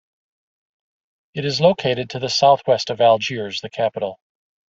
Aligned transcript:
It 1.35 1.45
is 1.45 1.61
located 1.61 2.09
to 2.09 2.17
the 2.17 2.27
southwest 2.27 2.89
of 2.89 3.01
Algiers, 3.01 3.61
the 3.61 3.69
capital. 3.69 4.19